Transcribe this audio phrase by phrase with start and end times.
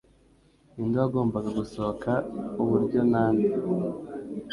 [0.73, 2.11] ninde wagombaga gusohoka
[2.61, 3.49] uburyo nande